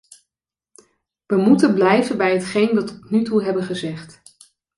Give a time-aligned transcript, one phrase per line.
[1.25, 4.21] We moeten blijven bij hetgeen we tot nu toe hebben gezegd.